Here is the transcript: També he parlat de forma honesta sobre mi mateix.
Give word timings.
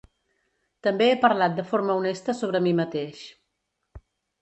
També 0.87 1.09
he 1.09 1.19
parlat 1.27 1.59
de 1.61 1.67
forma 1.73 1.99
honesta 2.01 2.37
sobre 2.41 2.65
mi 2.71 2.75
mateix. 2.83 3.25